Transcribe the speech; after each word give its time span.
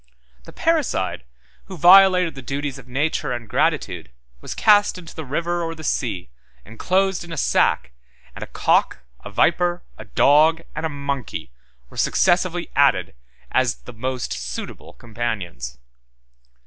174 0.45 0.51
The 0.51 0.57
parricide, 0.65 1.23
who 1.65 1.77
violated 1.77 2.33
the 2.33 2.41
duties 2.41 2.79
of 2.79 2.87
nature 2.87 3.31
and 3.31 3.47
gratitude, 3.47 4.09
was 4.41 4.55
cast 4.55 4.97
into 4.97 5.13
the 5.13 5.23
river 5.23 5.61
or 5.61 5.75
the 5.75 5.83
sea, 5.83 6.31
enclosed 6.65 7.23
in 7.23 7.31
a 7.31 7.37
sack; 7.37 7.91
and 8.33 8.43
a 8.43 8.47
cock, 8.47 9.01
a 9.23 9.29
viper, 9.29 9.83
a 9.99 10.05
dog, 10.05 10.63
and 10.75 10.87
a 10.87 10.89
monkey, 10.89 11.51
were 11.91 11.97
successively 11.97 12.71
added, 12.75 13.13
as 13.51 13.75
the 13.75 13.93
most 13.93 14.33
suitable 14.33 14.93
companions. 14.93 15.77